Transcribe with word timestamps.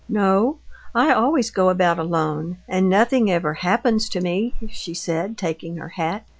"No, 0.09 0.57
I 0.95 1.11
always 1.13 1.51
go 1.51 1.69
about 1.69 1.99
alone 1.99 2.57
and 2.67 2.89
nothing 2.89 3.29
ever 3.29 3.53
happens 3.53 4.09
to 4.09 4.19
me," 4.19 4.55
she 4.67 4.95
said, 4.95 5.37
taking 5.37 5.77
her 5.77 5.89
hat. 5.89 6.25